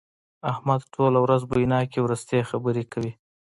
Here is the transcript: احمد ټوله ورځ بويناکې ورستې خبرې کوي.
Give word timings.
احمد 0.51 0.81
ټوله 0.93 1.19
ورځ 1.25 1.41
بويناکې 1.49 1.99
ورستې 2.01 2.47
خبرې 2.49 2.83
کوي. 2.91 3.11